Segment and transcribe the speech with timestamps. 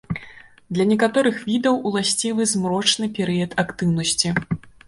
[0.77, 4.35] Для некаторых відаў уласцівы змрочны перыяд актыўнасці.